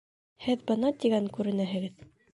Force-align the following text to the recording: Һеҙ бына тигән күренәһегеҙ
Һеҙ 0.45 0.63
бына 0.71 0.91
тигән 1.05 1.27
күренәһегеҙ 1.37 2.03